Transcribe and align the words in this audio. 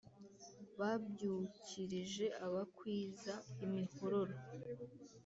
babyukirije 0.79 2.25
abakwiza 2.45 3.33
imihororo 3.65 4.35